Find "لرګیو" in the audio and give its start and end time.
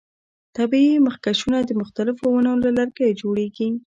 2.77-3.17